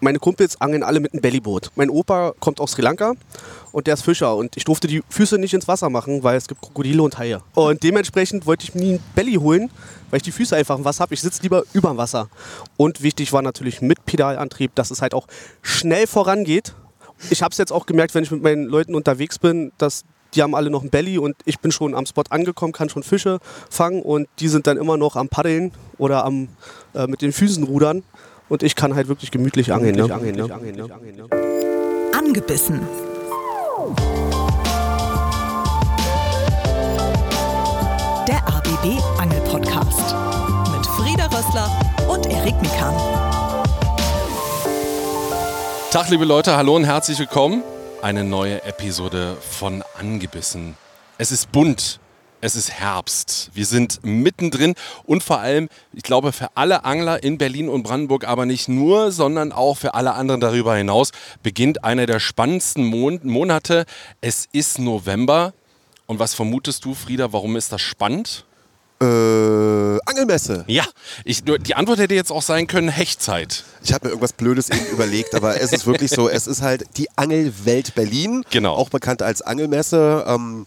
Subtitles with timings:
[0.00, 1.70] meine Kumpels angeln alle mit einem Bellyboot.
[1.74, 3.14] Mein Opa kommt aus Sri Lanka
[3.72, 6.48] und der ist Fischer und ich durfte die Füße nicht ins Wasser machen, weil es
[6.48, 7.40] gibt Krokodile und Haie.
[7.54, 9.70] Und dementsprechend wollte ich mir nie ein Belly holen,
[10.10, 11.14] weil ich die Füße einfach im Wasser habe.
[11.14, 12.28] Ich sitze lieber über dem Wasser.
[12.76, 15.26] Und wichtig war natürlich mit Pedalantrieb, dass es halt auch
[15.62, 16.74] schnell vorangeht.
[17.28, 20.04] Ich habe es jetzt auch gemerkt, wenn ich mit meinen Leuten unterwegs bin, dass
[20.34, 23.02] die haben alle noch ein Belly und ich bin schon am Spot angekommen, kann schon
[23.02, 26.48] Fische fangen und die sind dann immer noch am Paddeln oder am,
[26.94, 28.04] äh, mit den Füßen rudern
[28.50, 29.94] und ich kann halt wirklich gemütlich angeln.
[29.94, 30.12] Ne?
[30.12, 30.42] Angeln, ne?
[30.52, 31.28] Angeln, ne?
[32.12, 32.80] Angebissen.
[38.28, 40.14] Der ABB Angel Podcast
[40.72, 41.70] mit Frieda Rössler
[42.08, 42.94] und Erik Mikan.
[45.92, 47.62] Tag, liebe Leute, hallo und herzlich willkommen.
[48.02, 50.76] Eine neue Episode von Angebissen.
[51.18, 52.00] Es ist bunt,
[52.40, 53.50] es ist Herbst.
[53.54, 58.26] Wir sind mittendrin und vor allem, ich glaube, für alle Angler in Berlin und Brandenburg,
[58.26, 61.10] aber nicht nur, sondern auch für alle anderen darüber hinaus,
[61.42, 63.84] beginnt einer der spannendsten Mon Monate.
[64.20, 65.52] Es ist November.
[66.06, 68.44] Und was vermutest du, Frieda, warum ist das spannend?
[69.02, 69.04] Äh,
[70.06, 70.64] Angelmesse.
[70.66, 70.84] Ja,
[71.24, 73.64] ich, die Antwort hätte jetzt auch sein können, Hechtzeit.
[73.82, 76.84] Ich habe mir irgendwas Blödes eben überlegt, aber es ist wirklich so, es ist halt
[76.96, 78.74] die Angelwelt Berlin, Genau.
[78.74, 80.24] auch bekannt als Angelmesse.
[80.26, 80.64] Ähm,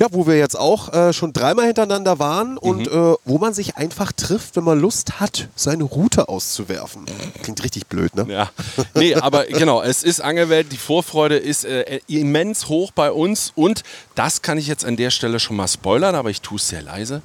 [0.00, 3.76] ja, wo wir jetzt auch äh, schon dreimal hintereinander waren und äh, wo man sich
[3.76, 7.04] einfach trifft, wenn man Lust hat, seine Route auszuwerfen.
[7.42, 8.26] Klingt richtig blöd, ne?
[8.26, 8.50] Ja,
[8.94, 13.82] nee, aber genau, es ist Angelwelt, die Vorfreude ist äh, immens hoch bei uns und
[14.14, 16.80] das kann ich jetzt an der Stelle schon mal spoilern, aber ich tue es sehr
[16.80, 17.20] leise.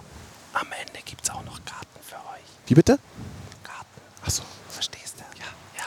[0.51, 2.43] Am Ende gibt es auch noch Karten für euch.
[2.67, 2.99] Wie bitte?
[3.63, 3.87] Karten.
[4.25, 5.23] Achso, verstehst du?
[5.39, 5.45] Ja,
[5.77, 5.85] ja.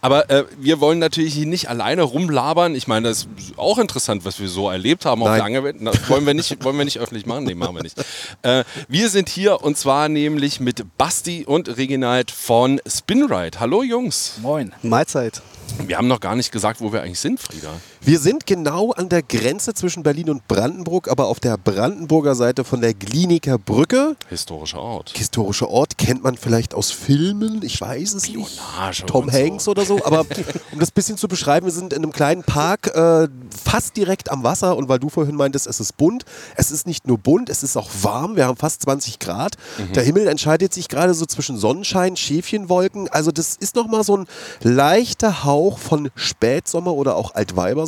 [0.00, 2.74] Aber äh, wir wollen natürlich hier nicht alleine rumlabern.
[2.74, 5.76] Ich meine, das ist auch interessant, was wir so erlebt haben auf der Angelwelt.
[5.80, 7.44] Das wollen wir nicht, wollen wir nicht öffentlich machen?
[7.44, 7.96] Nee, machen wir nicht.
[8.42, 13.58] Äh, wir sind hier und zwar nämlich mit Basti und Reginald von Spinride.
[13.58, 14.34] Hallo Jungs.
[14.40, 14.72] Moin.
[14.82, 15.42] Mahlzeit.
[15.86, 17.72] Wir haben noch gar nicht gesagt, wo wir eigentlich sind, Frieda.
[18.00, 22.64] Wir sind genau an der Grenze zwischen Berlin und Brandenburg, aber auf der Brandenburger Seite
[22.64, 24.16] von der Gliniker Brücke.
[24.28, 25.12] Historischer Ort.
[25.16, 28.48] Historischer Ort kennt man vielleicht aus Filmen, ich weiß es nicht.
[28.48, 29.38] Spionage Tom und so.
[29.38, 30.04] Hanks oder so.
[30.04, 30.20] Aber
[30.72, 33.28] um das bisschen zu beschreiben, wir sind in einem kleinen Park, äh,
[33.64, 34.76] fast direkt am Wasser.
[34.76, 36.24] Und weil du vorhin meintest, es ist bunt,
[36.56, 38.36] es ist nicht nur bunt, es ist auch warm.
[38.36, 39.56] Wir haben fast 20 Grad.
[39.78, 39.92] Mhm.
[39.94, 43.08] Der Himmel entscheidet sich gerade so zwischen Sonnenschein, Schäfchenwolken.
[43.08, 44.26] Also das ist nochmal so ein
[44.62, 47.34] leichter Hauch von Spätsommer oder auch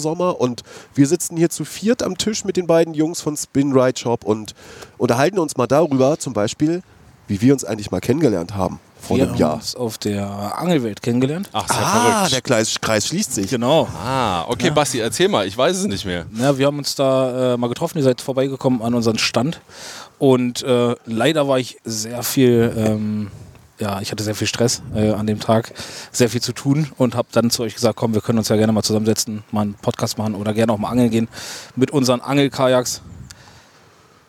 [0.00, 0.40] Altweibersommer.
[0.40, 0.62] Und
[0.94, 4.24] wir sitzen hier zu viert am Tisch mit den beiden Jungs von Spin Ride Shop
[4.24, 4.54] und
[4.98, 6.82] unterhalten uns mal darüber, zum Beispiel,
[7.28, 9.54] wie wir uns eigentlich mal kennengelernt haben vor wir einem haben Jahr.
[9.54, 11.48] uns auf der Angelwelt kennengelernt.
[11.52, 12.32] Ach, sehr Ah, verrückt.
[12.34, 13.50] der Kreis, Kreis schließt sich.
[13.50, 13.88] Genau.
[14.04, 15.46] Ah, okay, Basti, erzähl mal.
[15.46, 16.26] Ich weiß es nicht mehr.
[16.36, 17.96] Ja, wir haben uns da äh, mal getroffen.
[17.98, 19.60] Ihr seid vorbeigekommen an unseren Stand.
[20.18, 23.30] Und äh, leider war ich sehr viel, ähm,
[23.80, 25.72] ja, ich hatte sehr viel Stress äh, an dem Tag,
[26.12, 28.56] sehr viel zu tun und habe dann zu euch gesagt, komm, wir können uns ja
[28.56, 31.28] gerne mal zusammensetzen, mal einen Podcast machen oder gerne auch mal angeln gehen
[31.76, 33.02] mit unseren Angelkajaks.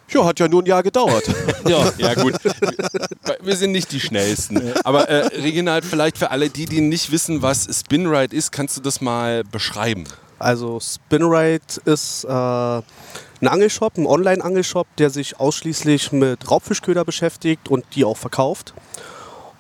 [0.10, 1.24] Ja, hat ja nur ein Jahr gedauert.
[1.68, 2.34] Ja, Ja, gut.
[3.42, 4.74] Wir sind nicht die Schnellsten.
[4.84, 8.82] Aber äh, Reginald, vielleicht für alle die, die nicht wissen, was Spinride ist, kannst du
[8.82, 10.06] das mal beschreiben?
[10.40, 17.86] Also Spinride ist äh, ein Angelshop, ein Online-Angelshop, der sich ausschließlich mit Raubfischköder beschäftigt und
[17.96, 18.74] die auch verkauft.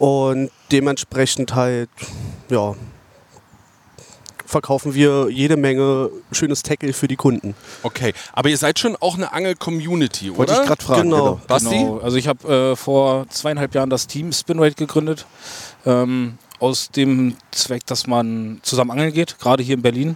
[0.01, 1.89] Und dementsprechend halt,
[2.49, 2.73] ja,
[4.47, 7.53] verkaufen wir jede Menge schönes Tackle für die Kunden.
[7.83, 10.61] Okay, aber ihr seid schon auch eine Angel-Community, Wollte oder?
[10.63, 11.09] ich gerade fragen.
[11.11, 11.23] Genau.
[11.35, 11.41] Genau.
[11.45, 11.69] Basti?
[11.69, 11.99] Genau.
[11.99, 15.27] Also ich habe äh, vor zweieinhalb Jahren das Team Spinrate gegründet.
[15.85, 20.15] Ähm, aus dem Zweck, dass man zusammen angeln geht, gerade hier in Berlin.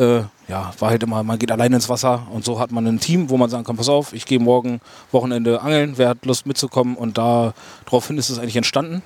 [0.00, 3.00] Äh, ja, war halt immer, man geht alleine ins Wasser und so hat man ein
[3.00, 4.80] Team, wo man sagen kann, pass auf, ich gehe morgen
[5.12, 9.02] Wochenende angeln, wer hat Lust mitzukommen und daraufhin ist es eigentlich entstanden.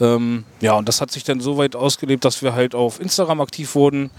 [0.00, 3.40] Ähm, ja, und das hat sich dann so weit ausgelebt, dass wir halt auf Instagram
[3.40, 4.10] aktiv wurden.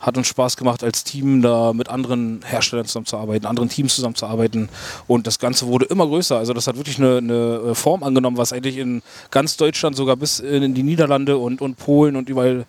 [0.00, 4.70] Hat uns Spaß gemacht, als Team da mit anderen Herstellern zusammenzuarbeiten, anderen Teams zusammenzuarbeiten.
[5.06, 6.38] Und das Ganze wurde immer größer.
[6.38, 10.38] Also das hat wirklich eine, eine Form angenommen, was eigentlich in ganz Deutschland, sogar bis
[10.38, 12.64] in die Niederlande und, und Polen und überall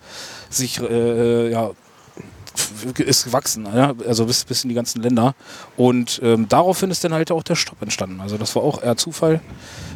[0.50, 1.70] sich äh, ja,
[2.98, 3.94] ist gewachsen, ja?
[4.06, 5.34] also bis, bis in die ganzen Länder.
[5.76, 8.20] Und ähm, daraufhin ist dann halt auch der Stopp entstanden.
[8.20, 9.40] Also das war auch eher Zufall.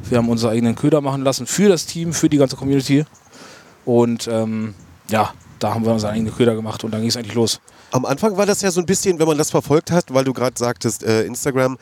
[0.08, 3.04] Wir haben unsere eigenen Köder machen lassen für das Team, für die ganze Community.
[3.84, 4.74] Und ähm,
[5.08, 7.60] ja, da haben wir unsere eigenen Köder gemacht und dann ging es eigentlich los.
[7.90, 10.32] Am Anfang war das ja so ein bisschen, wenn man das verfolgt hat, weil du
[10.32, 11.78] gerade sagtest, äh, Instagram,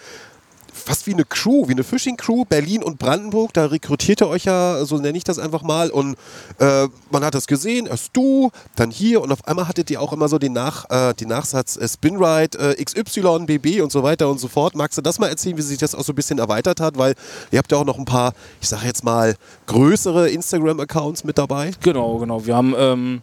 [0.83, 3.53] fast wie eine Crew, wie eine Fishing-Crew, Berlin und Brandenburg.
[3.53, 5.91] Da rekrutiert ihr euch ja, so nenne ich das einfach mal.
[5.91, 6.17] Und
[6.59, 9.23] äh, man hat das gesehen, erst du, dann hier.
[9.23, 12.77] Und auf einmal hattet ihr auch immer so den, Nach, äh, den Nachsatz äh, Spinride,
[12.77, 14.75] äh, XY, BB und so weiter und so fort.
[14.75, 16.99] Magst du das mal erzählen, wie sich das auch so ein bisschen erweitert hat?
[16.99, 17.15] Weil
[17.51, 19.37] ihr habt ja auch noch ein paar, ich sage jetzt mal,
[19.67, 21.73] größere Instagram-Accounts mit dabei.
[21.81, 22.45] Genau, genau.
[22.47, 23.23] Wir haben, ähm,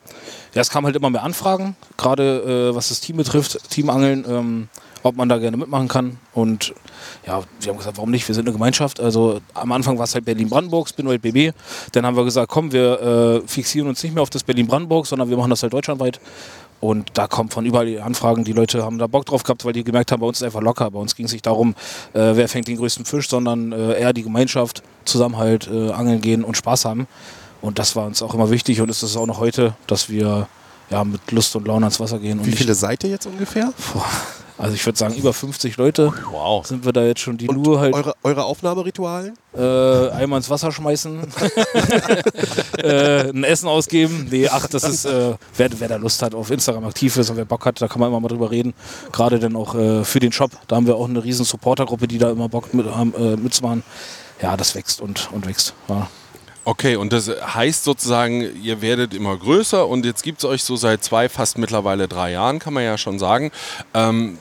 [0.53, 4.69] ja, es kamen halt immer mehr Anfragen, gerade äh, was das Team betrifft, Teamangeln, ähm,
[5.03, 6.17] ob man da gerne mitmachen kann.
[6.33, 6.73] Und
[7.25, 8.27] ja, wir haben gesagt, warum nicht?
[8.27, 8.99] Wir sind eine Gemeinschaft.
[8.99, 11.53] Also am Anfang war es halt Berlin-Brandenburg, Spinwald BB.
[11.91, 15.29] Dann haben wir gesagt, komm, wir äh, fixieren uns nicht mehr auf das Berlin-Brandenburg, sondern
[15.29, 16.19] wir machen das halt deutschlandweit.
[16.81, 18.43] Und da kommt von überall die Anfragen.
[18.45, 20.61] Die Leute haben da Bock drauf gehabt, weil die gemerkt haben, bei uns ist einfach
[20.61, 20.89] locker.
[20.91, 21.75] Bei uns ging es nicht darum,
[22.13, 26.43] äh, wer fängt den größten Fisch, sondern äh, eher die Gemeinschaft, Zusammenhalt, äh, angeln gehen
[26.43, 27.07] und Spaß haben.
[27.61, 30.47] Und das war uns auch immer wichtig und ist es auch noch heute, dass wir
[30.89, 32.45] ja, mit Lust und Laune ans Wasser gehen.
[32.45, 33.73] Wie viele seid ihr jetzt ungefähr?
[33.93, 34.05] Boah,
[34.59, 36.65] also ich würde sagen, über 50 Leute Wow.
[36.67, 39.33] sind wir da jetzt schon, die Und nur halt eure, eure Aufnahmeritualen?
[39.57, 41.19] äh, einmal ins Wasser schmeißen,
[42.83, 44.27] äh, ein Essen ausgeben.
[44.29, 47.38] Nee, ach, das ist, äh, wer, wer da Lust hat, auf Instagram aktiv ist und
[47.38, 48.73] wer Bock hat, da kann man immer mal drüber reden.
[49.11, 52.17] Gerade dann auch äh, für den Shop, da haben wir auch eine riesen Supportergruppe, die
[52.17, 53.83] da immer Bock mit, haben, äh, mitzumachen.
[54.41, 55.73] Ja, das wächst und, und wächst.
[55.88, 56.07] Ja.
[56.65, 60.75] Okay, und das heißt sozusagen, ihr werdet immer größer und jetzt gibt es euch so
[60.75, 63.51] seit zwei, fast mittlerweile drei Jahren, kann man ja schon sagen.
[63.94, 64.38] Ähm,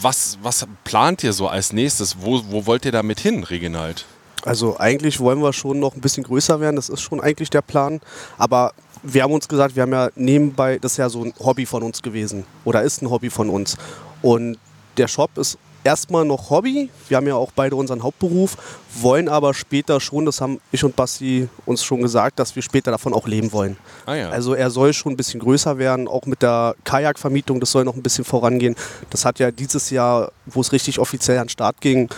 [0.00, 2.16] was, was plant ihr so als nächstes?
[2.20, 4.04] Wo, wo wollt ihr damit hin, Reginald?
[4.44, 7.62] Also eigentlich wollen wir schon noch ein bisschen größer werden, das ist schon eigentlich der
[7.62, 8.00] Plan.
[8.38, 8.72] Aber
[9.02, 11.82] wir haben uns gesagt, wir haben ja nebenbei, das ist ja so ein Hobby von
[11.82, 13.76] uns gewesen oder ist ein Hobby von uns.
[14.22, 14.58] Und
[14.96, 16.90] der Shop ist erstmal noch Hobby.
[17.08, 18.56] Wir haben ja auch beide unseren Hauptberuf,
[19.00, 22.90] wollen aber später schon, das haben ich und Basti uns schon gesagt, dass wir später
[22.90, 23.76] davon auch leben wollen.
[24.04, 24.30] Ah ja.
[24.30, 27.94] Also er soll schon ein bisschen größer werden, auch mit der Kajakvermietung, das soll noch
[27.94, 28.74] ein bisschen vorangehen.
[29.10, 32.08] Das hat ja dieses Jahr, wo es richtig offiziell an den Start ging,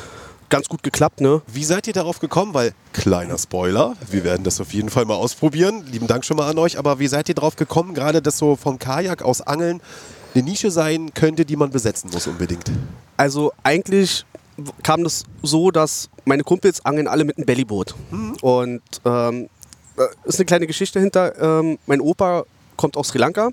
[0.49, 1.43] ganz gut geklappt, ne?
[1.47, 2.55] Wie seid ihr darauf gekommen?
[2.55, 5.85] Weil, kleiner Spoiler, wir werden das auf jeden Fall mal ausprobieren.
[5.91, 6.79] Lieben Dank schon mal an euch.
[6.79, 9.83] Aber wie seid ihr darauf gekommen, gerade dass so vom Kajak aus Angeln
[10.35, 12.71] eine Nische sein könnte, die man besetzen muss unbedingt?
[13.17, 14.25] Also eigentlich
[14.83, 17.95] kam das so, dass meine Kumpels angeln alle mit einem Bellyboot.
[18.43, 19.49] Und ähm,
[19.97, 21.61] äh, ist eine kleine Geschichte hinter.
[21.61, 22.45] Ähm, mein Opa
[22.77, 23.51] kommt aus Sri Lanka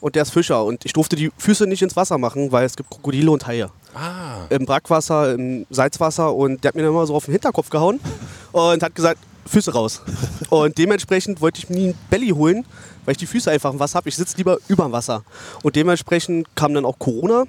[0.00, 0.64] und der ist Fischer.
[0.64, 3.70] Und ich durfte die Füße nicht ins Wasser machen, weil es gibt Krokodile und Haie.
[3.94, 4.46] ah.
[4.48, 6.34] Im Brackwasser, im Salzwasser.
[6.34, 8.00] Und der hat mir dann immer so auf den Hinterkopf gehauen
[8.52, 10.02] und hat gesagt, Füße raus.
[10.50, 12.64] Und dementsprechend wollte ich mir nie ein Belly holen,
[13.04, 14.08] weil ich die Füße einfach im Wasser habe.
[14.08, 15.24] Ich sitze lieber über dem Wasser.
[15.62, 17.44] Und dementsprechend kam dann auch Corona.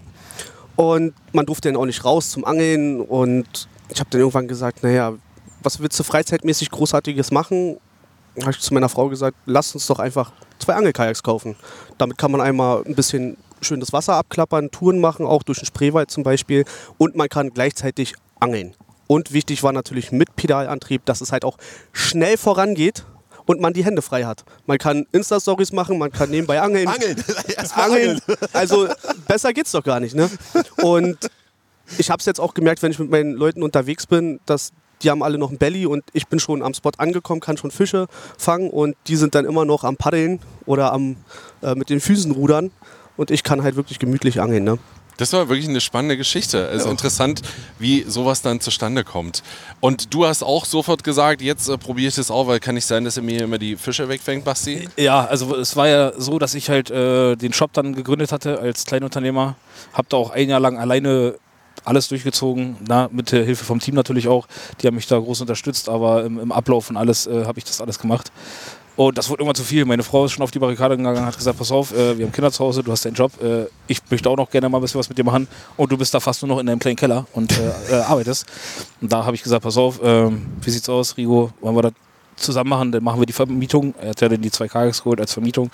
[0.75, 3.01] Und man durfte dann auch nicht raus zum Angeln.
[3.01, 5.13] Und ich habe dann irgendwann gesagt, naja,
[5.61, 7.77] was willst du freizeitmäßig Großartiges machen?
[8.41, 11.55] Habe ich zu meiner Frau gesagt, lass uns doch einfach zwei Angelkajaks kaufen.
[11.97, 15.65] Damit kann man einmal ein bisschen schön das Wasser abklappern, Touren machen, auch durch den
[15.65, 16.65] Spreewald zum Beispiel.
[16.97, 18.73] Und man kann gleichzeitig angeln.
[19.11, 21.57] Und wichtig war natürlich mit Pedalantrieb, dass es halt auch
[21.91, 23.03] schnell vorangeht
[23.45, 24.45] und man die Hände frei hat.
[24.67, 26.87] Man kann Insta-Stories machen, man kann nebenbei angeln.
[26.87, 27.21] Angeln!
[27.75, 28.21] Angeln!
[28.53, 28.87] Also
[29.27, 30.29] besser geht's doch gar nicht, ne?
[30.81, 31.17] Und
[31.97, 34.71] ich habe es jetzt auch gemerkt, wenn ich mit meinen Leuten unterwegs bin, dass
[35.01, 37.71] die haben alle noch ein Belly und ich bin schon am Spot angekommen, kann schon
[37.71, 41.17] Fische fangen und die sind dann immer noch am Paddeln oder am
[41.61, 42.71] äh, mit den Füßen rudern
[43.17, 44.79] und ich kann halt wirklich gemütlich angeln, ne?
[45.17, 46.67] Das war wirklich eine spannende Geschichte.
[46.69, 47.41] Es ist interessant,
[47.79, 49.43] wie sowas dann zustande kommt.
[49.79, 52.85] Und du hast auch sofort gesagt, jetzt äh, probiere ich das auch, weil kann nicht
[52.85, 54.89] sein, dass er mir immer die Fische wegfängt, Basti.
[54.97, 58.59] Ja, also es war ja so, dass ich halt äh, den Shop dann gegründet hatte
[58.59, 59.55] als Kleinunternehmer.
[59.93, 61.35] Hab da auch ein Jahr lang alleine
[61.83, 64.47] alles durchgezogen, na, mit der Hilfe vom Team natürlich auch.
[64.81, 67.65] Die haben mich da groß unterstützt, aber im, im Ablauf und alles äh, habe ich
[67.65, 68.31] das alles gemacht.
[69.07, 69.83] Und das wurde irgendwann zu viel.
[69.85, 72.31] Meine Frau ist schon auf die Barrikade gegangen, hat gesagt, pass auf, äh, wir haben
[72.31, 74.81] Kinder zu Hause, du hast deinen Job, äh, ich möchte auch noch gerne mal ein
[74.81, 76.97] bisschen was mit dir machen und du bist da fast nur noch in deinem kleinen
[76.97, 78.45] Keller und äh, äh, arbeitest.
[79.01, 81.93] Und da habe ich gesagt, pass auf, ähm, wie sieht's aus, Rigo, wollen wir das
[82.41, 83.93] zusammen machen, dann machen wir die Vermietung.
[84.01, 85.71] Er hat ja dann die zwei Kajaks geholt als Vermietung.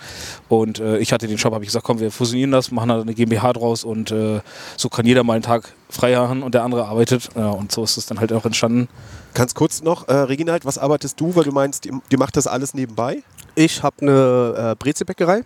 [0.50, 3.02] Und äh, ich hatte den Shop, habe ich gesagt, komm, wir fusionieren das, machen da
[3.02, 4.42] eine GmbH draus und äh,
[4.76, 7.30] so kann jeder mal einen Tag frei haben und der andere arbeitet.
[7.36, 8.88] Ja, und so ist es dann halt auch entstanden.
[9.34, 11.36] Ganz kurz noch, äh, Reginald, was arbeitest du?
[11.36, 13.24] Weil du meinst, ihr, ihr macht das alles nebenbei?
[13.56, 15.44] Ich habe eine äh, Brezelbäckerei.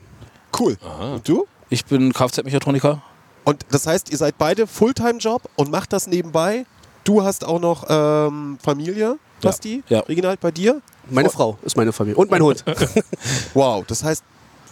[0.58, 0.78] Cool.
[1.14, 1.46] Und du?
[1.70, 3.02] Ich bin Kfz-Mechatroniker.
[3.44, 6.66] Und das heißt, ihr seid beide Fulltime-Job und macht das nebenbei.
[7.04, 9.84] Du hast auch noch ähm, Familie, Basti?
[9.90, 10.02] ja.
[10.02, 10.82] Reginald, bei dir?
[11.10, 11.32] Meine Oh.
[11.32, 12.64] Frau ist meine Familie und mein Hund.
[13.54, 14.24] Wow, das heißt,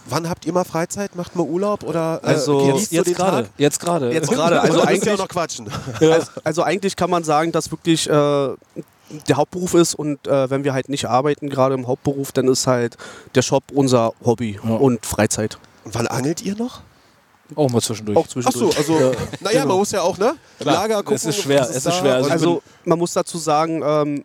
[0.08, 1.14] wann habt ihr mal Freizeit?
[1.16, 3.50] Macht mal Urlaub oder äh, Also, den Tag?
[3.58, 4.10] Jetzt gerade.
[4.12, 4.60] Jetzt gerade.
[4.60, 5.68] Also eigentlich auch noch quatschen.
[6.00, 10.62] Also, also eigentlich kann man sagen, dass wirklich äh, der Hauptberuf ist und äh, wenn
[10.64, 12.96] wir halt nicht arbeiten, gerade im Hauptberuf, dann ist halt
[13.34, 14.70] der Shop unser Hobby Ja.
[14.76, 15.58] und Freizeit.
[15.84, 16.80] Und wann angelt ihr noch?
[17.56, 18.16] Auch mal zwischendurch.
[18.16, 18.74] Auch Ach zwischendurch.
[18.86, 20.34] so, also, naja, man muss ja auch, ne?
[20.60, 21.16] Lager gucken.
[21.16, 22.14] es ist schwer, was es ist schwer.
[22.14, 24.24] Also Also man muss dazu sagen, ähm,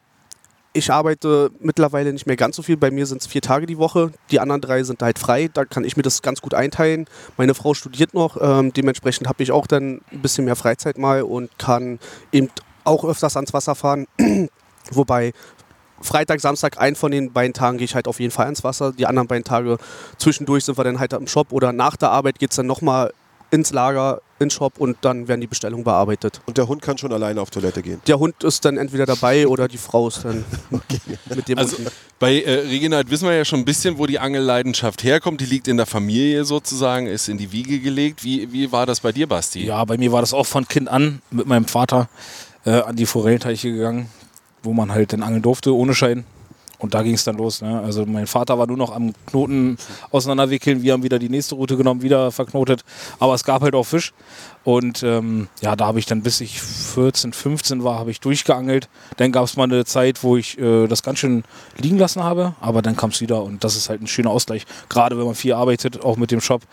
[0.75, 2.75] ich arbeite mittlerweile nicht mehr ganz so viel.
[2.75, 4.11] Bei mir sind es vier Tage die Woche.
[4.29, 5.49] Die anderen drei sind halt frei.
[5.51, 7.05] Da kann ich mir das ganz gut einteilen.
[7.37, 8.37] Meine Frau studiert noch.
[8.41, 11.97] Ähm, dementsprechend habe ich auch dann ein bisschen mehr Freizeit mal und kann
[12.33, 12.49] eben
[12.83, 14.05] auch öfters ans Wasser fahren.
[14.91, 15.31] Wobei
[16.01, 18.91] Freitag, Samstag, einen von den beiden Tagen gehe ich halt auf jeden Fall ans Wasser.
[18.91, 19.77] Die anderen beiden Tage
[20.17, 23.13] zwischendurch sind wir dann halt im Shop oder nach der Arbeit geht es dann nochmal
[23.49, 26.41] ins Lager, ins Shop und dann werden die Bestellungen bearbeitet.
[26.45, 28.01] Und der Hund kann schon alleine auf Toilette gehen.
[28.07, 30.43] Der Hund ist dann entweder dabei oder die Frau ist dann
[31.35, 31.89] mit dem Also unten.
[32.19, 35.39] bei äh, Reginald wissen wir ja schon ein bisschen, wo die Angelleidenschaft herkommt.
[35.41, 38.23] Die liegt in der Familie sozusagen, ist in die Wiege gelegt.
[38.23, 39.65] Wie, wie war das bei dir, Basti?
[39.65, 42.09] Ja, bei mir war das auch von Kind an mit meinem Vater
[42.65, 44.09] äh, an die Forellteiche gegangen,
[44.63, 46.25] wo man halt dann angeln durfte ohne Schein.
[46.77, 47.61] Und da ging es dann los.
[47.61, 47.79] Ne?
[47.81, 49.77] Also mein Vater war nur noch am Knoten
[50.11, 50.81] auseinanderwickeln.
[50.81, 52.83] Wir haben wieder die nächste Route genommen, wieder verknotet.
[53.19, 54.13] Aber es gab halt auch Fisch.
[54.63, 58.89] Und ähm, ja, da habe ich dann, bis ich 14, 15 war, habe ich durchgeangelt.
[59.17, 61.43] Dann gab es mal eine Zeit, wo ich äh, das ganz schön
[61.77, 62.55] liegen lassen habe.
[62.59, 64.65] Aber dann kam es wieder und das ist halt ein schöner Ausgleich.
[64.89, 66.63] Gerade wenn man viel arbeitet, auch mit dem Shop.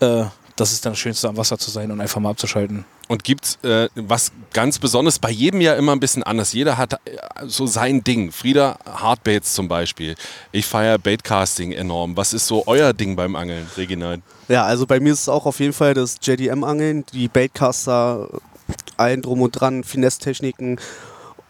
[0.00, 0.24] Äh,
[0.56, 2.84] das ist dann das Schönste, am Wasser zu sein und einfach mal abzuschalten.
[3.08, 5.18] Und gibt's äh, was ganz Besonderes?
[5.18, 6.52] Bei jedem ja immer ein bisschen anders.
[6.52, 6.98] Jeder hat äh,
[7.44, 8.30] so sein Ding.
[8.32, 10.14] Frieda Hardbaits zum Beispiel.
[10.52, 12.16] Ich feiere Baitcasting enorm.
[12.16, 14.22] Was ist so euer Ding beim Angeln, Reginald?
[14.48, 18.28] Ja, also bei mir ist es auch auf jeden Fall das JDM-Angeln, die Baitcaster,
[18.96, 20.78] allen drum und dran, Finesse-Techniken.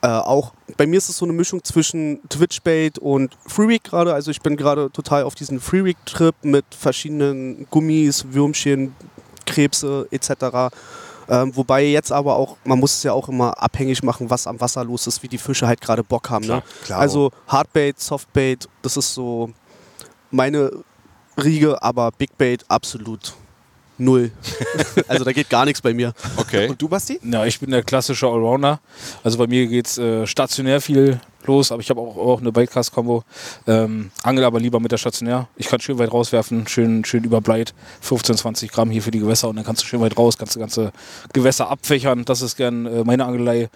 [0.04, 4.12] Äh, auch bei mir ist es so eine Mischung zwischen Twitch-Bait und Freeweek gerade.
[4.12, 8.94] Also ich bin gerade total auf diesen Freeweek-Trip mit verschiedenen Gummis, Würmchen,
[9.46, 10.74] Krebse etc.
[11.26, 14.60] Ähm, wobei jetzt aber auch, man muss es ja auch immer abhängig machen, was am
[14.60, 16.44] Wasser los ist, wie die Fische halt gerade Bock haben.
[16.44, 16.62] Klar, ne?
[16.84, 17.00] klar.
[17.00, 19.52] Also Hardbait, Softbait, das ist so
[20.30, 20.70] meine
[21.42, 23.32] Riege, aber Big Bait absolut
[23.98, 24.30] null.
[25.08, 26.12] also da geht gar nichts bei mir.
[26.36, 26.68] Okay.
[26.68, 27.20] Und du, Basti?
[27.22, 28.80] Ja, ich bin der klassische Allrounder.
[29.22, 32.52] Also bei mir geht es äh, stationär viel los, aber ich habe auch, auch eine
[32.52, 33.24] Baitcast-Kombo.
[33.66, 35.48] Ähm, angel aber lieber mit der stationär.
[35.56, 37.74] Ich kann schön weit rauswerfen, schön, schön überbleit.
[38.00, 40.56] 15, 20 Gramm hier für die Gewässer und dann kannst du schön weit raus, kannst
[40.56, 40.92] du ganze
[41.32, 42.24] Gewässer abfächern.
[42.24, 43.68] Das ist gern äh, meine Angelei.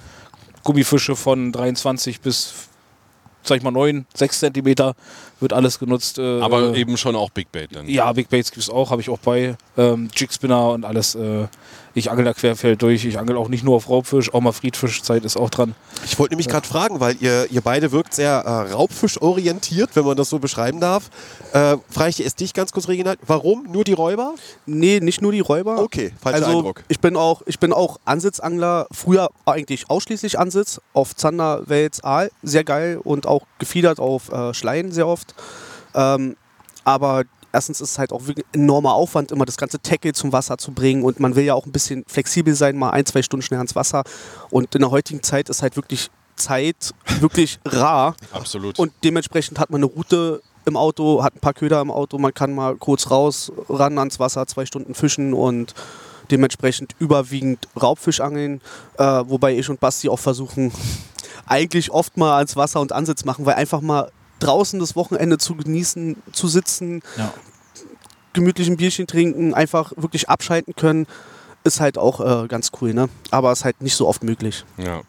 [0.65, 2.53] Gummifische von 23 bis,
[3.49, 4.95] sag ich mal, 9, 6 Zentimeter
[5.41, 6.19] wird alles genutzt.
[6.19, 7.89] Äh, Aber äh, eben schon auch Big Bait dann.
[7.89, 9.57] ja, Big Baits gibt es auch, habe ich auch bei.
[9.77, 11.15] Ähm, Jigspinner und alles.
[11.15, 11.47] Äh,
[11.95, 13.05] ich angel da querfeld durch.
[13.05, 15.75] Ich angel auch nicht nur auf Raubfisch, auch mal Friedfischzeit ist auch dran.
[16.05, 20.17] Ich wollte nämlich gerade fragen, weil ihr, ihr beide wirkt sehr äh, raubfischorientiert, wenn man
[20.17, 21.11] das so beschreiben darf.
[21.53, 24.35] Äh, frage ich erst dich ganz kurz, Regina, warum nur die Räuber?
[24.67, 25.81] Nee, nicht nur die Räuber.
[25.81, 26.85] Okay, falscher also Eindruck.
[26.89, 32.31] ich bin auch, ich bin auch Ansitzangler, früher eigentlich ausschließlich Ansitz, auf Zander, Wels, Aal,
[32.43, 35.35] sehr geil und auch gefiedert auf äh, Schleien sehr oft.
[35.95, 36.37] Ähm,
[36.85, 40.33] aber erstens ist es halt auch wirklich ein enormer Aufwand, immer das ganze Tackle zum
[40.33, 43.23] Wasser zu bringen und man will ja auch ein bisschen flexibel sein, mal ein, zwei
[43.23, 44.05] Stunden schnell ans Wasser.
[44.51, 48.15] Und in der heutigen Zeit ist halt wirklich Zeit wirklich rar.
[48.33, 48.79] Absolut.
[48.79, 52.35] Und dementsprechend hat man eine Route im Auto, hat ein paar Köder im Auto, man
[52.35, 55.75] kann mal kurz raus, ran ans Wasser, zwei Stunden fischen und
[56.31, 58.61] dementsprechend überwiegend Raubfisch angeln,
[58.99, 60.73] äh, wobei ich und Basti auch versuchen,
[61.49, 65.55] eigentlich oft mal ans Wasser und Ansitz machen, weil einfach mal draußen das Wochenende zu
[65.57, 67.33] genießen, zu sitzen, Ja.
[68.33, 71.07] gemütlich ein Bierchen trinken, einfach wirklich abschalten können,
[71.65, 73.09] ist halt auch äh, ganz cool, ne?
[73.31, 74.65] Aber ist halt nicht so oft möglich.
[74.77, 75.03] Ja.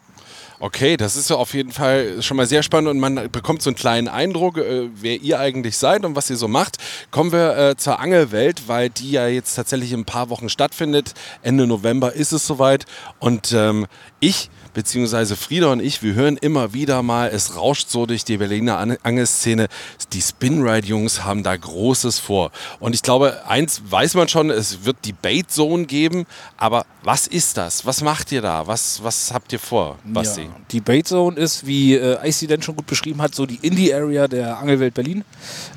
[0.62, 3.70] Okay, das ist ja auf jeden Fall schon mal sehr spannend und man bekommt so
[3.70, 6.76] einen kleinen Eindruck, äh, wer ihr eigentlich seid und was ihr so macht.
[7.10, 11.14] Kommen wir äh, zur Angelwelt, weil die ja jetzt tatsächlich in ein paar Wochen stattfindet.
[11.40, 12.84] Ende November ist es soweit
[13.20, 13.86] und ähm,
[14.18, 18.36] ich beziehungsweise Frieda und ich, wir hören immer wieder mal, es rauscht so durch die
[18.36, 19.68] Berliner An- Angelszene.
[20.12, 22.50] Die Spinride-Jungs haben da Großes vor.
[22.78, 26.26] Und ich glaube, eins weiß man schon, es wird die Bait Zone geben.
[26.56, 27.86] Aber was ist das?
[27.86, 28.66] Was macht ihr da?
[28.66, 30.42] Was, was habt ihr vor, Basti?
[30.42, 33.58] Ja, die Bait Zone ist, wie äh, Icy Dan schon gut beschrieben hat, so die
[33.62, 35.24] Indie-Area der Angelwelt Berlin.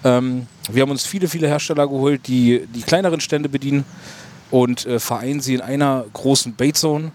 [0.04, 3.86] Ähm, wir haben uns viele, viele Hersteller geholt, die die kleineren Stände bedienen
[4.52, 7.12] und äh, vereinen sie in einer großen Bait Zone,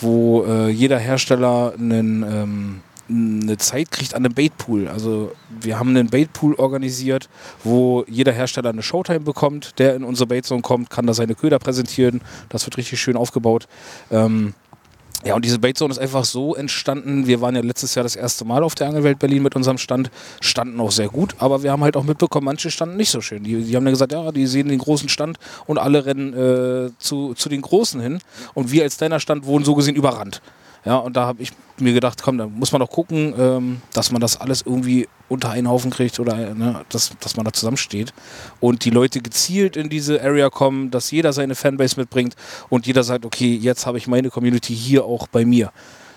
[0.00, 4.88] wo äh, jeder Hersteller einen, ähm, eine Zeit kriegt an einem Baitpool.
[4.88, 7.28] Also wir haben einen Baitpool organisiert,
[7.64, 11.58] wo jeder Hersteller eine Showtime bekommt, der in unsere Baitzone kommt, kann da seine Köder
[11.58, 12.20] präsentieren.
[12.48, 13.68] Das wird richtig schön aufgebaut.
[14.10, 14.54] Ähm,
[15.24, 17.26] ja, und diese Baitzone ist einfach so entstanden.
[17.26, 20.10] Wir waren ja letztes Jahr das erste Mal auf der Angelwelt Berlin mit unserem Stand,
[20.40, 23.42] standen auch sehr gut, aber wir haben halt auch mitbekommen, manche standen nicht so schön.
[23.42, 26.90] Die, die haben dann gesagt, ja, die sehen den großen Stand und alle rennen äh,
[26.98, 28.20] zu, zu den Großen hin
[28.54, 30.40] und wir als kleiner Stand wurden so gesehen überrannt.
[30.86, 34.12] Ja, und da habe ich mir gedacht, komm, da muss man doch gucken, ähm, dass
[34.12, 38.14] man das alles irgendwie unter einen Haufen kriegt oder ne, dass, dass man da zusammensteht
[38.60, 42.36] und die Leute gezielt in diese Area kommen, dass jeder seine Fanbase mitbringt
[42.68, 45.72] und jeder sagt, okay, jetzt habe ich meine Community hier auch bei mir.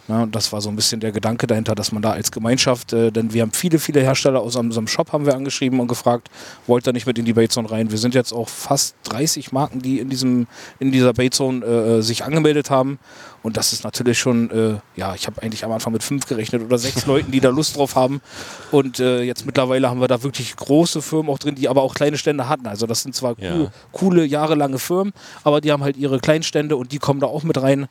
[0.10, 2.94] Ja, und das war so ein bisschen der Gedanke dahinter, dass man da als Gemeinschaft,
[2.94, 6.30] äh, denn wir haben viele, viele Hersteller aus unserem Shop haben wir angeschrieben und gefragt,
[6.66, 7.92] wollt ihr nicht mit in die Batezone rein?
[7.92, 10.48] Wir sind jetzt auch fast 30 Marken, die in diesem
[10.80, 12.98] in dieser Batezone äh, sich angemeldet haben
[13.44, 16.62] und das ist natürlich schon, äh, ja, ich habe eigentlich am Anfang mit fünf gerechnet
[16.64, 18.22] oder sechs Leuten, die da Lust drauf haben.
[18.72, 21.96] Und äh, jetzt mittlerweile haben wir da wirklich große Firmen auch drin, die aber auch
[21.96, 22.68] kleine Stände hatten.
[22.68, 23.54] Also das sind zwar Ja.
[23.56, 27.44] cool, coole, jahrelange Firmen, aber die haben halt ihre Kleinstände und die kommen da auch
[27.44, 27.88] mit rein.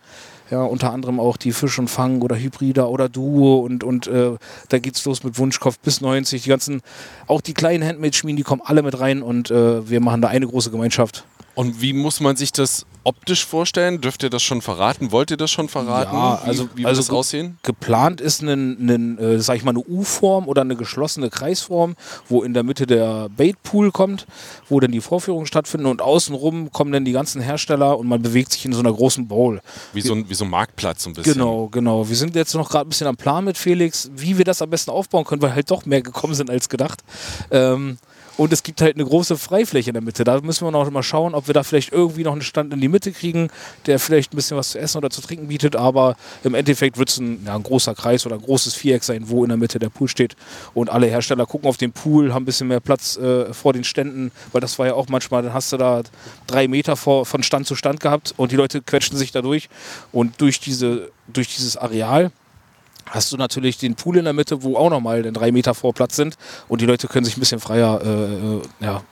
[0.50, 4.30] Ja, unter anderem auch die Fisch und Fang oder Hybrida oder Duo und, und äh,
[4.70, 6.42] da geht's los mit Wunschkopf bis 90.
[6.42, 6.80] Die ganzen,
[7.26, 10.46] auch die kleinen Handmade-Schmieden, die kommen alle mit rein und äh, wir machen da eine
[10.46, 11.24] große Gemeinschaft.
[11.54, 14.00] Und wie muss man sich das optisch vorstellen?
[14.00, 15.10] Dürft ihr das schon verraten?
[15.12, 16.14] Wollt ihr das schon verraten?
[16.14, 17.58] Ja, wie, also- wie wird also das ge- aussehen?
[17.62, 21.96] Geplant ist ein äh, sag ich mal, eine U-Form oder eine geschlossene Kreisform,
[22.28, 24.26] wo in der Mitte der Baitpool kommt,
[24.68, 28.52] wo dann die Vorführungen stattfinden und außenrum kommen dann die ganzen Hersteller und man bewegt
[28.52, 29.60] sich in so einer großen Bowl.
[29.92, 31.32] Wie so ein, wie so ein Marktplatz so ein bisschen.
[31.34, 32.08] Genau, genau.
[32.08, 34.70] Wir sind jetzt noch gerade ein bisschen am Plan mit Felix, wie wir das am
[34.70, 37.02] besten aufbauen können, weil halt doch mehr gekommen sind als gedacht.
[37.50, 37.98] Ähm,
[38.38, 40.22] und es gibt halt eine große Freifläche in der Mitte.
[40.22, 42.80] Da müssen wir noch mal schauen, ob wir da vielleicht irgendwie noch einen Stand in
[42.80, 43.50] die Mitte kriegen,
[43.86, 45.74] der vielleicht ein bisschen was zu essen oder zu trinken bietet.
[45.74, 46.14] Aber
[46.44, 49.42] im Endeffekt wird es ein, ja, ein großer Kreis oder ein großes Viereck sein, wo
[49.42, 50.36] in der Mitte der Pool steht.
[50.72, 53.82] Und alle Hersteller gucken auf den Pool, haben ein bisschen mehr Platz äh, vor den
[53.82, 56.02] Ständen, weil das war ja auch manchmal, dann hast du da
[56.46, 59.68] drei Meter vor, von Stand zu Stand gehabt und die Leute quetschen sich da durch.
[60.12, 62.30] Und durch, diese, durch dieses Areal
[63.10, 66.16] hast du natürlich den Pool in der Mitte, wo auch nochmal drei Meter vor Platz
[66.16, 66.36] sind
[66.68, 69.02] und die Leute können sich ein bisschen freier, äh, äh, ja,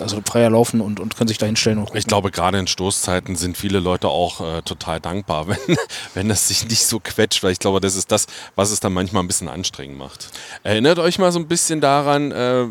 [0.00, 1.98] also freier laufen und, und können sich da hinstellen und gucken.
[1.98, 5.76] Ich glaube, gerade in Stoßzeiten sind viele Leute auch äh, total dankbar, wenn,
[6.14, 8.92] wenn das sich nicht so quetscht, weil ich glaube, das ist das, was es dann
[8.92, 10.28] manchmal ein bisschen anstrengend macht.
[10.62, 12.66] Erinnert euch mal so ein bisschen daran, äh,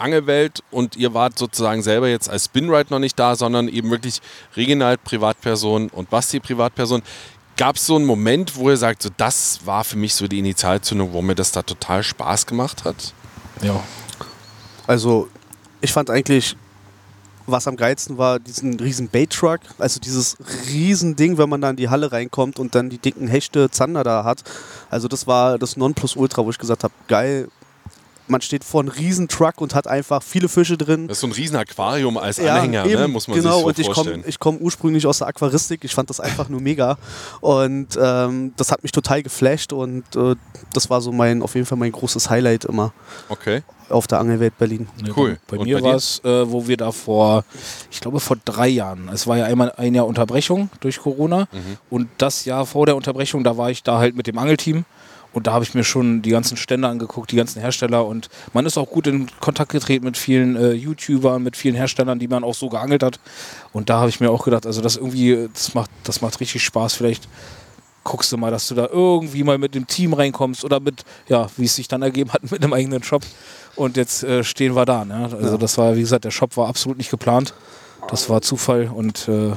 [0.00, 4.20] Angelwelt und ihr wart sozusagen selber jetzt als Spinride noch nicht da, sondern eben wirklich
[4.56, 7.02] regional Privatperson und Basti Privatperson.
[7.60, 10.38] Gab es so einen Moment, wo ihr sagt, so, das war für mich so die
[10.38, 13.12] Initialzündung, wo mir das da total Spaß gemacht hat?
[13.60, 13.78] ja.
[14.86, 15.28] Also,
[15.82, 16.56] ich fand eigentlich,
[17.46, 19.60] was am geilsten war, diesen riesen Bait-Truck.
[19.78, 20.38] Also dieses
[20.72, 24.04] riesen Ding, wenn man da in die Halle reinkommt und dann die dicken Hechte Zander
[24.04, 24.42] da hat.
[24.88, 27.48] Also das war das Nonplusultra, wo ich gesagt habe, geil.
[28.30, 31.08] Man steht vor einem riesen Truck und hat einfach viele Fische drin.
[31.08, 32.92] Das ist so ein riesen Aquarium als Anhänger, ne?
[32.92, 34.24] eben, muss man genau, sich so und ich komme vorstellen.
[34.26, 35.84] ich komm ursprünglich aus der Aquaristik.
[35.84, 36.96] Ich fand das einfach nur mega.
[37.40, 40.36] Und ähm, das hat mich total geflasht und äh,
[40.72, 42.92] das war so mein, auf jeden Fall mein großes Highlight immer
[43.28, 43.62] okay.
[43.88, 44.88] auf der Angelwelt Berlin.
[45.02, 45.38] Ne, Cool.
[45.48, 47.44] Bei, Und mir war es, äh, wo wir da vor,
[47.90, 51.76] ich glaube vor drei Jahren, es war ja einmal ein Jahr Unterbrechung durch Corona Mhm.
[51.90, 54.84] und das Jahr vor der Unterbrechung, da war ich da halt mit dem Angelteam
[55.32, 58.66] und da habe ich mir schon die ganzen Stände angeguckt, die ganzen Hersteller und man
[58.66, 62.44] ist auch gut in Kontakt getreten mit vielen äh, YouTubern, mit vielen Herstellern, die man
[62.44, 63.20] auch so geangelt hat
[63.72, 66.64] und da habe ich mir auch gedacht, also das irgendwie, das macht, das macht richtig
[66.64, 67.28] Spaß, vielleicht
[68.04, 71.48] guckst du mal, dass du da irgendwie mal mit dem Team reinkommst oder mit, ja,
[71.56, 73.22] wie es sich dann ergeben hat, mit einem eigenen Shop.
[73.76, 75.04] Und jetzt äh, stehen wir da.
[75.04, 75.30] Ne?
[75.40, 77.54] Also das war, wie gesagt, der Shop war absolut nicht geplant.
[78.08, 79.52] Das war Zufall und äh,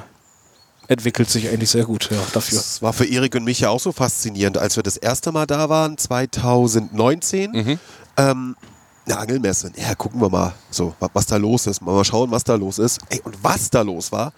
[0.87, 2.57] entwickelt sich eigentlich sehr gut ja, dafür.
[2.57, 5.45] Das war für Erik und mich ja auch so faszinierend, als wir das erste Mal
[5.47, 7.51] da waren, 2019.
[7.51, 7.79] Mhm.
[8.17, 8.55] Ähm,
[9.05, 9.71] eine Angelmesse.
[9.75, 11.81] Ja, gucken wir mal, so, wa- was da los ist.
[11.81, 12.99] Mal schauen, was da los ist.
[13.09, 14.31] Ey, und was da los war.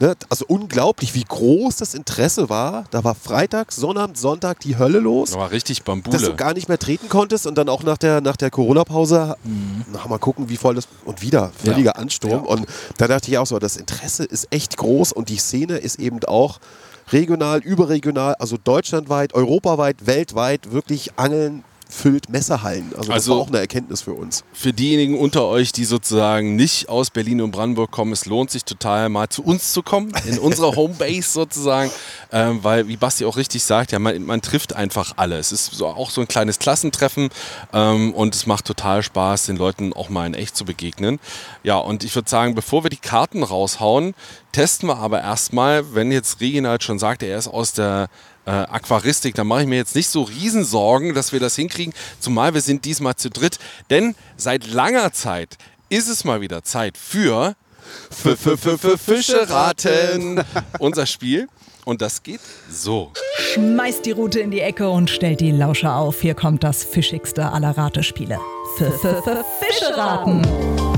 [0.00, 0.14] Ne?
[0.28, 2.84] Also unglaublich, wie groß das Interesse war.
[2.90, 5.32] Da war Freitag, Sonnabend, Sonntag die Hölle los.
[5.32, 6.34] Da war richtig dass du Bambule.
[6.36, 9.36] gar nicht mehr treten konntest und dann auch nach der, nach der Corona-Pause,
[9.92, 12.44] na, mal gucken, wie voll das, und wieder, völliger Ansturm.
[12.44, 15.98] Und da dachte ich auch so, das Interesse ist echt groß und die Szene ist
[15.98, 16.60] eben auch
[17.12, 22.90] regional, überregional, also deutschlandweit, europaweit, weltweit, wirklich Angeln füllt Messerhallen.
[22.96, 24.44] Also das Also- war auch eine Erkenntnis für uns.
[24.52, 28.64] Für diejenigen unter euch, die sozusagen nicht aus Berlin und Brandenburg kommen, es lohnt sich
[28.64, 31.90] total mal zu uns zu kommen, in unsere Homebase sozusagen,
[32.30, 35.38] ähm, weil, wie Basti auch richtig sagt, ja, man, man trifft einfach alle.
[35.38, 37.30] Es ist so, auch so ein kleines Klassentreffen
[37.72, 41.18] ähm, und es macht total Spaß, den Leuten auch mal in echt zu begegnen.
[41.62, 44.14] Ja, und ich würde sagen, bevor wir die Karten raushauen,
[44.52, 48.08] testen wir aber erstmal, wenn jetzt Reginald schon sagt, er ist aus der
[48.48, 52.54] äh, Aquaristik, da mache ich mir jetzt nicht so Riesensorgen, dass wir das hinkriegen, zumal
[52.54, 53.58] wir sind diesmal zu dritt,
[53.90, 55.58] denn seit langer Zeit
[55.90, 57.54] ist es mal wieder Zeit für
[58.10, 60.42] F -f -f -f Fische raten,
[60.78, 61.48] unser Spiel.
[61.84, 63.12] Und das geht so.
[63.38, 66.20] Schmeißt die Rute in die Ecke und stellt die Lauscher auf.
[66.20, 68.38] Hier kommt das fischigste aller Ratespiele.
[68.78, 70.97] F -f -f Fische raten.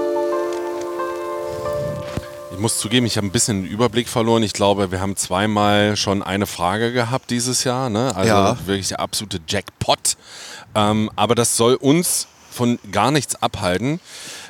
[2.61, 4.43] Ich muss zugeben, ich habe ein bisschen den Überblick verloren.
[4.43, 7.89] Ich glaube, wir haben zweimal schon eine Frage gehabt dieses Jahr.
[7.89, 8.15] Ne?
[8.15, 8.67] Also Ja.
[8.67, 10.15] wirklich der absolute Jackpot.
[10.75, 13.99] Ähm, aber das soll uns von gar nichts abhalten.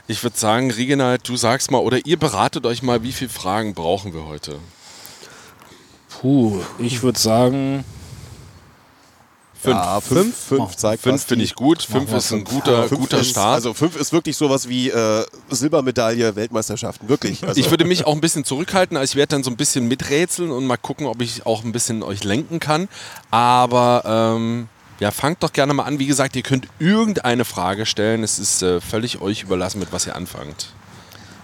[0.10, 3.76] Ich würde sagen, Reginald, du sagst mal, oder ihr beratet euch mal, wie viele Fragen
[3.76, 4.60] brauchen wir heute?
[6.10, 7.86] Puh, ich würde sagen,
[9.62, 9.76] Fünf.
[9.76, 11.84] Ja, fünf, fünf zeigt Fünf was finde ich gut.
[11.84, 13.54] Fünf ist ein guter, Fünf guter ist, Start.
[13.54, 17.44] Also fünf ist wirklich sowas wie äh, Silbermedaille Weltmeisterschaften, wirklich.
[17.48, 18.98] Also, ich würde mich auch ein bisschen zurückhalten.
[18.98, 21.72] Also ich werde dann so ein bisschen miträtseln und mal gucken, ob ich auch ein
[21.72, 22.88] bisschen euch lenken kann.
[23.30, 24.68] Aber ähm,
[25.00, 26.00] ja, fangt doch gerne mal an.
[26.00, 28.24] Wie gesagt, ihr könnt irgendeine Frage stellen.
[28.24, 30.68] Es ist äh, völlig euch überlassen, mit was ihr anfangt.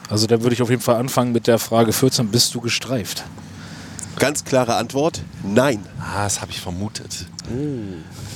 [0.09, 3.23] also da würde ich auf jeden Fall anfangen mit der Frage 14, bist du gestreift?
[4.19, 5.85] Ganz klare Antwort: Nein.
[5.99, 7.25] Ah, das habe ich vermutet.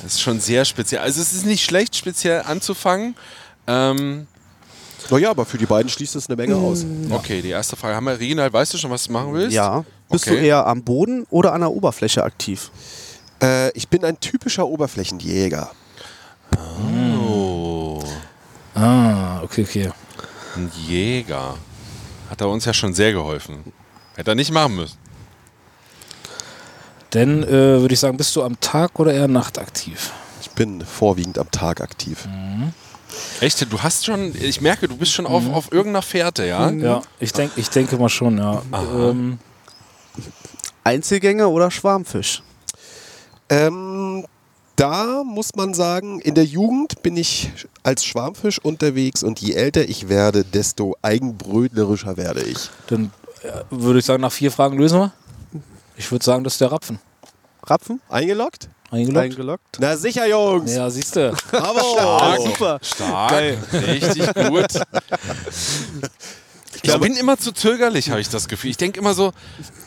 [0.02, 1.00] Das ist schon sehr speziell.
[1.02, 3.14] Also es ist nicht schlecht, speziell anzufangen.
[3.66, 4.26] Ähm,
[5.10, 6.84] Naja, aber für die beiden schließt es eine Menge aus.
[7.10, 8.18] okay, die erste Frage haben wir.
[8.18, 9.54] Reginald, weißt du schon, was du machen willst?
[9.54, 9.84] Ja.
[10.10, 10.36] Bist Okay.
[10.40, 12.70] du eher am Boden oder an der Oberfläche aktiv?
[13.42, 15.70] Äh, ich bin ein typischer Oberflächenjäger.
[16.56, 18.02] Oh,
[18.74, 19.90] Ah, okay, okay.
[20.56, 21.56] ein Jäger.
[22.30, 23.72] Hat er uns ja schon sehr geholfen.
[24.16, 24.96] Hätte er nicht machen müssen.
[27.12, 30.12] Dann äh, würde ich sagen, bist du am Tag oder eher nachtaktiv?
[30.40, 32.26] Ich bin vorwiegend am Tag aktiv.
[33.40, 33.70] Echt?
[33.70, 36.70] Du hast schon, ich merke, du bist schon auf, auf irgendeiner Fährte, ja?
[36.70, 38.62] Ja, ich, denk, ich denke mal schon, ja.
[38.72, 39.38] Ähm,
[40.84, 42.42] Einzelgänger oder Schwarmfisch?
[43.50, 44.24] Ähm,
[44.76, 49.86] da muss man sagen, in der Jugend bin ich als Schwarmfisch unterwegs und je älter
[49.86, 52.70] ich werde, desto eigenbrötlerischer werde ich.
[52.86, 55.12] dann äh, würde ich sagen, nach vier Fragen lösen wir.
[55.96, 56.98] Ich würde sagen, das ist der Rapfen.
[57.64, 58.00] Rapfen?
[58.08, 58.68] Eingeloggt?
[58.90, 59.24] Eingeloggt?
[59.24, 59.76] Eingeloggt?
[59.78, 60.74] Na sicher, Jungs!
[60.74, 61.32] Ja, siehst du.
[61.50, 62.42] Bravo!
[62.44, 62.78] super.
[62.82, 64.66] Stark, richtig gut.
[66.84, 68.70] Ich bin immer zu zögerlich, habe ich das Gefühl.
[68.70, 69.32] Ich denke immer so,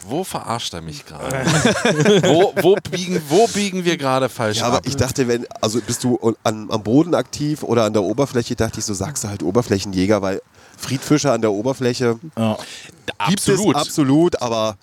[0.07, 1.45] wo verarscht er mich gerade?
[2.23, 4.83] wo, wo, biegen, wo biegen wir gerade falsch Ja, aber ab?
[4.87, 8.79] ich dachte, wenn, also bist du an, am Boden aktiv oder an der Oberfläche, dachte
[8.79, 10.41] ich, so sagst du halt Oberflächenjäger, weil
[10.77, 12.57] Friedfische an der Oberfläche Ja.
[13.27, 13.75] gibt absolut.
[13.75, 14.77] es absolut, aber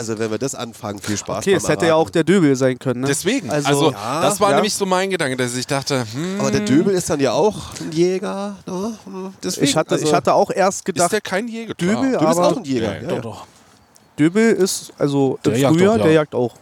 [0.00, 2.78] also wenn wir das anfangen, viel Spaß Okay, es hätte ja auch der Döbel sein
[2.78, 3.02] können.
[3.02, 3.06] Ne?
[3.06, 4.56] Deswegen, also, Also, ja, das war ja.
[4.56, 7.78] nämlich so mein Gedanke, dass ich dachte, hm, Aber der Döbel ist dann ja auch
[7.78, 8.56] ein Jäger.
[8.66, 8.96] Ne?
[9.42, 11.74] Deswegen, ich, hatte, also, ich hatte auch erst ist gedacht, der kein Jäger?
[11.74, 12.94] Döbel, du bist aber auch ein Jäger.
[12.94, 13.20] Ja, Ja, Doch, ja.
[13.20, 13.46] doch.
[14.18, 16.04] Döbel ist, also Der im jagt Frühjahr, doch, ja.
[16.04, 16.54] der jagt auch.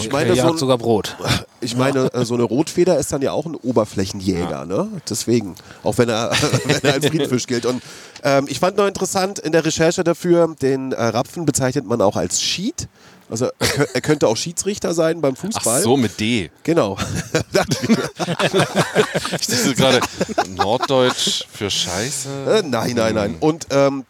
[0.00, 1.16] Ich meine, so ein, sogar Brot.
[1.60, 4.88] ich meine, äh, so eine Rotfeder ist dann ja auch ein Oberflächenjäger, ne?
[5.08, 6.30] Deswegen, auch wenn er,
[6.64, 7.66] wenn er als Friedfisch gilt.
[7.66, 7.82] Und
[8.24, 12.16] ähm, ich fand noch interessant in der Recherche dafür, den äh, Rapfen bezeichnet man auch
[12.16, 12.88] als Schied.
[13.30, 15.80] Also er, kö- könnte auch Schiedsrichter sein beim Ach Fußball.
[15.82, 16.50] so, mit D.
[16.64, 16.98] Genau.
[19.40, 20.00] Ich dachte gerade,
[20.50, 22.28] Norddeutsch für Scheiße.
[22.46, 23.36] Äh, nein, nein, nein.
[23.40, 24.04] Und ähm,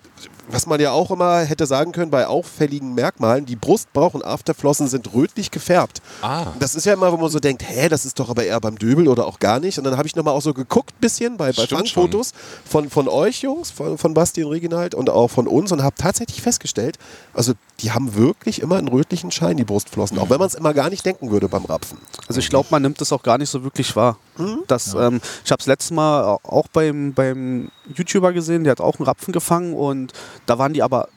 [0.49, 4.25] was man ja auch immer hätte sagen können bei auffälligen Merkmalen, die Brust, Bauch und
[4.25, 6.03] Afterflossen sind rötlich gefärbt.
[6.21, 6.47] Ah.
[6.59, 8.79] Das ist ja immer, wo man so denkt, hä, das ist doch aber eher beim
[8.79, 9.79] Döbel oder auch gar nicht.
[9.79, 12.33] Und dann habe ich nochmal auch so geguckt bisschen bei, bei Fangfotos
[12.65, 15.97] von, von euch Jungs, von, von Basti und Reginald und auch von uns und habe
[15.97, 16.99] tatsächlich festgestellt,
[17.35, 20.73] also die haben wirklich immer einen rötlichen Schein, die Brustflossen, auch wenn man es immer
[20.75, 21.99] gar nicht denken würde beim Rapfen.
[22.29, 24.17] Also ich glaube, man nimmt das auch gar nicht so wirklich wahr.
[24.67, 28.99] Das, ähm, ich habe es letztes Mal auch beim, beim YouTuber gesehen, der hat auch
[28.99, 30.13] einen Rapfen gefangen und
[30.47, 31.09] da waren die aber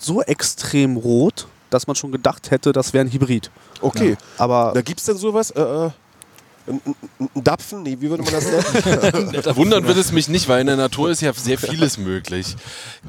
[0.00, 3.50] so extrem rot, dass man schon gedacht hätte, das wäre ein Hybrid.
[3.80, 5.50] Okay, Aber da gibt es denn sowas?
[5.50, 5.90] Äh, äh,
[6.66, 6.80] ein,
[7.34, 7.82] Dapfen?
[7.82, 9.42] Nee, wie würde man das nennen?
[9.56, 12.56] Wundern wird es mich nicht, weil in der Natur ist ja sehr vieles möglich.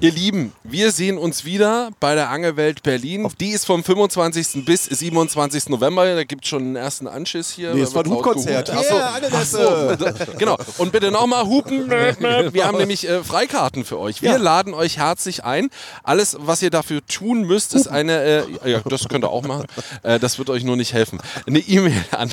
[0.02, 3.30] Ihr Lieben, wir sehen uns wieder bei der Angelwelt Berlin.
[3.40, 4.66] Die ist vom 25.
[4.66, 5.70] bis 27.
[5.70, 6.06] November.
[6.16, 7.74] Da gibt es schon einen ersten Anschiss hier.
[7.74, 8.68] Nee, es war ein Hubkonzert.
[8.70, 8.86] gehupt.
[8.86, 8.96] Ach so.
[8.96, 9.98] Yeah, Angelnetze.
[10.02, 10.36] Ach so.
[10.38, 10.58] Genau.
[10.78, 11.90] Und bitte nochmal hupen.
[11.90, 14.22] Wir haben nämlich äh, Freikarten für euch.
[14.22, 14.38] Wir Ja.
[14.38, 15.70] laden euch herzlich ein.
[16.04, 18.22] Alles, was ihr dafür tun müsst, ist eine,
[18.64, 19.66] äh, ja, das könnt ihr auch machen.
[20.04, 21.20] Äh, das wird euch nur nicht helfen.
[21.48, 22.32] Eine E-Mail an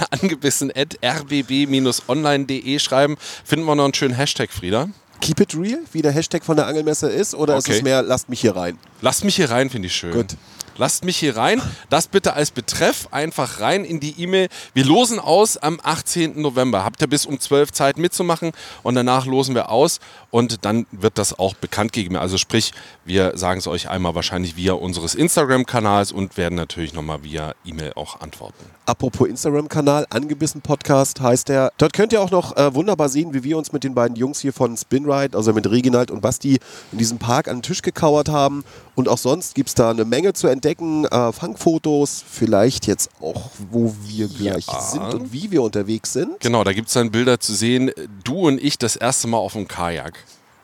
[1.20, 3.16] angebissen.rbb-online.de schreiben.
[3.44, 4.88] Finden wir noch einen schönen Hashtag, Frieda.
[5.20, 7.76] Keep it real, wie der Hashtag von der Angelmesse ist, oder ist Okay.
[7.78, 8.76] es mehr, lasst mich hier rein?
[9.02, 10.12] Lasst mich hier rein, finde ich schön.
[10.12, 10.34] Gut.
[10.78, 11.60] Lasst mich hier rein.
[11.90, 14.48] Das bitte als Betreff einfach rein in die E-Mail.
[14.72, 16.40] Wir losen aus am 18.
[16.40, 16.84] November.
[16.84, 21.18] Habt ihr bis um 12 Zeit mitzumachen und danach losen wir aus und dann wird
[21.18, 22.16] das auch bekannt gegeben.
[22.16, 22.72] Also sprich,
[23.04, 27.92] wir sagen es euch einmal wahrscheinlich via unseres Instagram-Kanals und werden natürlich nochmal via E-Mail
[27.94, 28.64] auch antworten.
[28.86, 31.70] Apropos Instagram-Kanal, angebissen Podcast heißt der.
[31.76, 34.40] Dort könnt ihr auch noch äh, wunderbar sehen, wie wir uns mit den beiden Jungs
[34.40, 36.58] hier von Spinride, also mit Reginald und Basti,
[36.92, 38.64] in diesem Park an den Tisch gekauert haben.
[38.94, 41.06] Und auch sonst gibt es da eine Menge zu entdecken.
[41.06, 44.80] Äh, Fangfotos, vielleicht jetzt auch, wo wir gleich Ja.
[44.80, 46.40] sind und wie wir unterwegs sind.
[46.40, 47.90] Genau, da gibt es dann Bilder zu sehen.
[48.22, 50.12] Du und ich das erste Mal auf dem Kajak.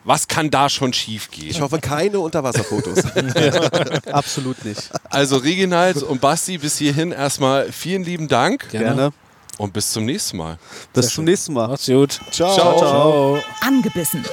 [0.05, 1.49] Was kann da schon schief gehen?
[1.49, 2.99] Ich hoffe, keine Unterwasserfotos.
[4.11, 4.89] Absolut nicht.
[5.09, 9.11] Also Reginald und Basti, bis hierhin erstmal vielen lieben Dank Gerne.
[9.57, 10.57] und bis zum nächsten Mal.
[10.93, 11.67] Bis zum nächsten Mal.
[11.67, 12.19] Macht's gut.
[12.31, 12.55] Ciao.
[12.55, 13.39] Ciao.
[13.61, 14.23] Angebissen.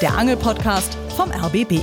[0.00, 1.82] Der Angelpodcast vom RBB